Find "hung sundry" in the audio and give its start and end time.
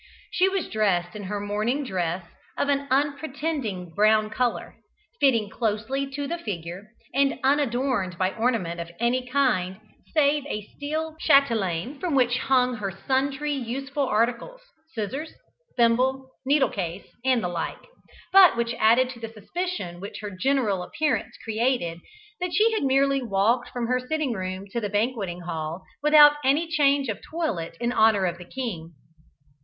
12.39-13.53